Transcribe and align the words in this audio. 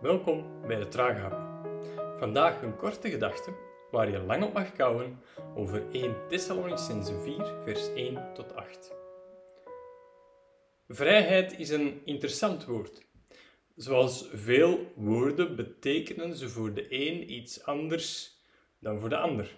Welkom 0.00 0.66
bij 0.66 0.76
de 0.76 0.88
Traaghouwer. 0.88 1.40
Vandaag 2.18 2.62
een 2.62 2.76
korte 2.76 3.10
gedachte 3.10 3.52
waar 3.90 4.10
je 4.10 4.18
lang 4.18 4.44
op 4.44 4.52
mag 4.52 4.72
kouwen 4.72 5.20
over 5.54 5.90
1 5.92 6.16
Thessalonicense 6.28 7.20
4, 7.20 7.54
vers 7.64 7.92
1 7.94 8.34
tot 8.34 8.54
8. 8.54 8.94
Vrijheid 10.88 11.58
is 11.58 11.70
een 11.70 12.00
interessant 12.04 12.64
woord. 12.64 13.06
Zoals 13.76 14.28
veel 14.32 14.92
woorden 14.96 15.56
betekenen 15.56 16.36
ze 16.36 16.48
voor 16.48 16.74
de 16.74 16.86
een 16.88 17.32
iets 17.32 17.64
anders 17.64 18.36
dan 18.78 19.00
voor 19.00 19.08
de 19.08 19.18
ander. 19.18 19.56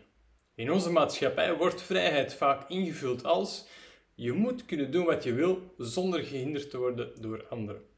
In 0.55 0.71
onze 0.71 0.91
maatschappij 0.91 1.57
wordt 1.57 1.83
vrijheid 1.83 2.35
vaak 2.35 2.69
ingevuld 2.69 3.25
als 3.25 3.69
je 4.15 4.33
moet 4.33 4.65
kunnen 4.65 4.91
doen 4.91 5.05
wat 5.05 5.25
je 5.25 5.35
wil 5.35 5.75
zonder 5.77 6.23
gehinderd 6.23 6.71
te 6.71 6.79
worden 6.79 7.21
door 7.21 7.47
anderen. 7.49 7.90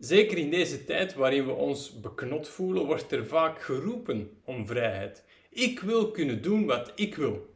Zeker 0.00 0.38
in 0.38 0.50
deze 0.50 0.84
tijd 0.84 1.14
waarin 1.14 1.46
we 1.46 1.52
ons 1.52 2.00
beknot 2.00 2.48
voelen, 2.48 2.86
wordt 2.86 3.12
er 3.12 3.26
vaak 3.26 3.62
geroepen 3.62 4.40
om 4.44 4.66
vrijheid. 4.66 5.24
Ik 5.50 5.80
wil 5.80 6.10
kunnen 6.10 6.42
doen 6.42 6.66
wat 6.66 6.92
ik 6.94 7.14
wil. 7.14 7.54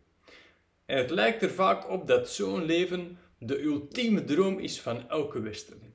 En 0.86 0.96
het 0.96 1.10
lijkt 1.10 1.42
er 1.42 1.50
vaak 1.50 1.90
op 1.90 2.06
dat 2.06 2.30
zo'n 2.30 2.64
leven 2.64 3.18
de 3.38 3.62
ultieme 3.62 4.24
droom 4.24 4.58
is 4.58 4.80
van 4.80 5.08
elke 5.08 5.40
westerling. 5.40 5.92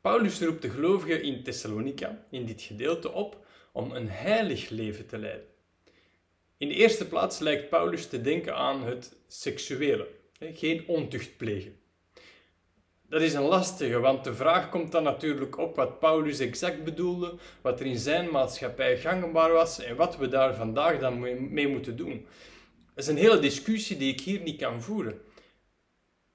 Paulus 0.00 0.40
roept 0.40 0.62
de 0.62 0.70
gelovigen 0.70 1.22
in 1.22 1.42
Thessalonica 1.42 2.26
in 2.30 2.46
dit 2.46 2.62
gedeelte 2.62 3.12
op 3.12 3.46
om 3.72 3.92
een 3.92 4.08
heilig 4.08 4.68
leven 4.68 5.06
te 5.06 5.18
leiden. 5.18 5.46
In 6.56 6.68
de 6.68 6.74
eerste 6.74 7.08
plaats 7.08 7.38
lijkt 7.38 7.68
Paulus 7.68 8.06
te 8.06 8.20
denken 8.20 8.56
aan 8.56 8.84
het 8.84 9.16
seksuele, 9.26 10.08
geen 10.38 10.84
ontucht 10.86 11.36
plegen. 11.36 11.76
Dat 13.08 13.22
is 13.22 13.34
een 13.34 13.42
lastige, 13.42 13.98
want 13.98 14.24
de 14.24 14.34
vraag 14.34 14.68
komt 14.68 14.92
dan 14.92 15.02
natuurlijk 15.02 15.58
op 15.58 15.76
wat 15.76 15.98
Paulus 15.98 16.38
exact 16.38 16.84
bedoelde, 16.84 17.34
wat 17.62 17.80
er 17.80 17.86
in 17.86 17.98
zijn 17.98 18.30
maatschappij 18.30 18.98
gangbaar 18.98 19.52
was 19.52 19.78
en 19.78 19.96
wat 19.96 20.16
we 20.16 20.28
daar 20.28 20.54
vandaag 20.54 20.98
dan 20.98 21.20
mee 21.52 21.68
moeten 21.68 21.96
doen. 21.96 22.26
Dat 22.94 23.04
is 23.04 23.06
een 23.06 23.16
hele 23.16 23.38
discussie 23.38 23.96
die 23.96 24.12
ik 24.12 24.20
hier 24.20 24.40
niet 24.40 24.60
kan 24.60 24.82
voeren. 24.82 25.20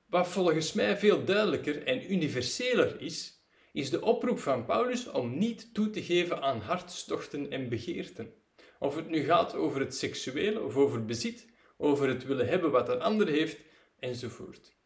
Wat 0.05 0.27
volgens 0.27 0.73
mij 0.73 0.97
veel 0.97 1.23
duidelijker 1.23 1.83
en 1.83 2.11
universeler 2.11 3.01
is, 3.01 3.43
is 3.73 3.89
de 3.89 4.01
oproep 4.01 4.39
van 4.39 4.65
Paulus 4.65 5.09
om 5.11 5.37
niet 5.37 5.73
toe 5.73 5.89
te 5.89 6.03
geven 6.03 6.41
aan 6.41 6.59
hartstochten 6.59 7.51
en 7.51 7.69
begeerten. 7.69 8.33
Of 8.79 8.95
het 8.95 9.09
nu 9.09 9.23
gaat 9.23 9.55
over 9.55 9.79
het 9.79 9.95
seksuele 9.95 10.61
of 10.61 10.75
over 10.75 11.05
bezit, 11.05 11.47
over 11.77 12.07
het 12.07 12.25
willen 12.25 12.47
hebben 12.47 12.71
wat 12.71 12.89
een 12.89 13.01
ander 13.01 13.27
heeft, 13.27 13.57
enzovoort. 13.99 14.81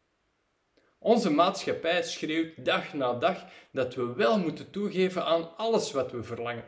Onze 1.00 1.30
maatschappij 1.32 2.04
schreeuwt 2.04 2.66
dag 2.66 2.94
na 2.94 3.14
dag 3.14 3.46
dat 3.72 3.96
we 3.96 4.14
wel 4.14 4.40
moeten 4.40 4.70
toegeven 4.70 5.26
aan 5.26 5.58
alles 5.58 5.92
wat 5.92 6.12
we 6.12 6.24
verlangen. 6.24 6.66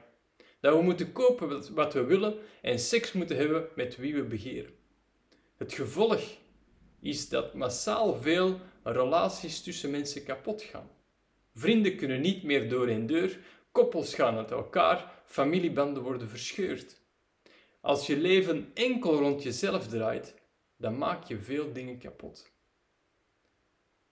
Dat 0.60 0.76
we 0.76 0.82
moeten 0.82 1.12
kopen 1.12 1.74
wat 1.74 1.94
we 1.94 2.04
willen 2.04 2.38
en 2.62 2.80
seks 2.80 3.12
moeten 3.12 3.38
hebben 3.38 3.68
met 3.76 3.98
wie 3.98 4.16
we 4.16 4.24
begeren. 4.24 4.72
Het 5.58 5.74
gevolg 5.74 6.22
is 7.02 7.30
dat 7.30 7.54
massaal 7.54 8.16
veel 8.16 8.60
relaties 8.84 9.62
tussen 9.62 9.92
mensen 9.92 10.24
kapot 10.24 10.62
gaan. 10.62 10.90
Vrienden 11.54 11.96
kunnen 11.96 12.22
niet 12.22 12.44
meer 12.44 12.70
door 12.70 12.88
en 12.88 13.06
deur, 13.06 13.40
koppels 13.72 14.14
gaan 14.14 14.38
uit 14.38 14.52
elkaar, 14.52 15.22
familiebanden 15.26 16.04
worden 16.04 16.30
verscheurd. 16.30 17.02
Als 17.82 18.08
je 18.08 18.18
leven 18.18 18.72
enkel 18.74 19.16
rond 19.16 19.44
jezelf 19.44 19.88
draait, 19.88 20.36
dan 20.78 20.98
maak 20.98 21.24
je 21.24 21.40
veel 21.40 21.74
dingen 21.74 21.98
kapot. 21.98 22.52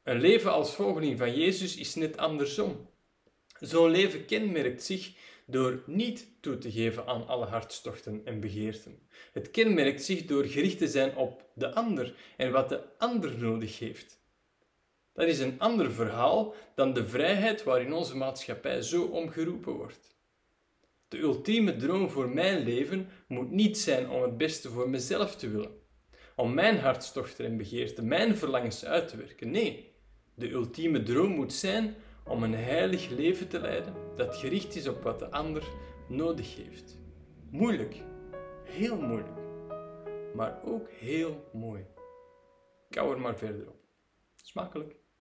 Een 0.07 0.19
leven 0.19 0.51
als 0.51 0.75
volgeling 0.75 1.17
van 1.17 1.35
Jezus 1.35 1.77
is 1.77 1.95
net 1.95 2.17
andersom. 2.17 2.89
Zo'n 3.59 3.91
leven 3.91 4.25
kenmerkt 4.25 4.83
zich 4.83 5.13
door 5.45 5.83
niet 5.85 6.27
toe 6.41 6.57
te 6.57 6.71
geven 6.71 7.05
aan 7.05 7.27
alle 7.27 7.45
hartstochten 7.45 8.21
en 8.25 8.39
begeerten. 8.39 8.99
Het 9.33 9.51
kenmerkt 9.51 10.03
zich 10.03 10.25
door 10.25 10.45
gericht 10.45 10.77
te 10.77 10.87
zijn 10.87 11.15
op 11.15 11.49
de 11.53 11.73
ander 11.73 12.15
en 12.37 12.51
wat 12.51 12.69
de 12.69 12.83
ander 12.97 13.37
nodig 13.37 13.79
heeft. 13.79 14.19
Dat 15.13 15.27
is 15.27 15.39
een 15.39 15.59
ander 15.59 15.91
verhaal 15.91 16.55
dan 16.75 16.93
de 16.93 17.07
vrijheid 17.07 17.63
waarin 17.63 17.93
onze 17.93 18.17
maatschappij 18.17 18.81
zo 18.81 19.03
omgeroepen 19.03 19.73
wordt. 19.73 20.15
De 21.07 21.19
ultieme 21.19 21.75
droom 21.75 22.09
voor 22.09 22.29
mijn 22.29 22.63
leven 22.63 23.09
moet 23.27 23.51
niet 23.51 23.77
zijn 23.77 24.09
om 24.09 24.21
het 24.21 24.37
beste 24.37 24.69
voor 24.69 24.89
mezelf 24.89 25.35
te 25.35 25.49
willen, 25.49 25.81
om 26.35 26.53
mijn 26.53 26.77
hartstochten 26.77 27.45
en 27.45 27.57
begeerten, 27.57 28.07
mijn 28.07 28.37
verlangens 28.37 28.85
uit 28.85 29.07
te 29.07 29.17
werken. 29.17 29.51
Nee, 29.51 29.95
de 30.37 30.51
ultieme 30.51 31.03
droom 31.03 31.31
moet 31.31 31.53
zijn 31.53 31.95
om 32.23 32.43
een 32.43 32.53
heilig 32.53 33.09
leven 33.09 33.47
te 33.47 33.59
leiden 33.59 33.93
dat 34.15 34.35
gericht 34.35 34.75
is 34.75 34.87
op 34.87 35.03
wat 35.03 35.19
de 35.19 35.31
ander 35.31 35.63
nodig 36.07 36.55
heeft. 36.55 36.97
Moeilijk, 37.49 38.03
heel 38.63 39.01
moeilijk, 39.01 39.39
maar 40.33 40.61
ook 40.65 40.89
heel 40.89 41.49
mooi. 41.53 41.85
Kou 42.89 43.13
er 43.13 43.19
maar 43.19 43.37
verder 43.37 43.67
op. 43.67 43.79
Smakelijk. 44.35 44.95